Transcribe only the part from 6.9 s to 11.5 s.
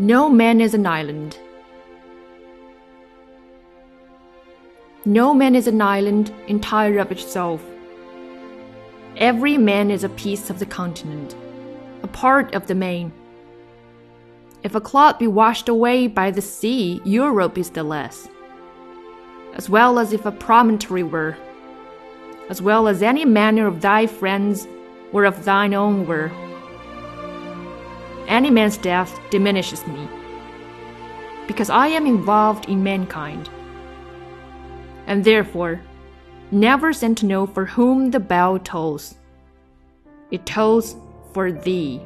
of itself. Every man is a piece of the continent,